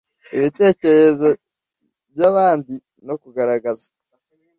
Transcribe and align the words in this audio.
Ibitekerezo 0.37 1.27
by 2.11 2.21
abandi 2.29 2.73
no 3.07 3.15
kugaragaza 3.21 3.87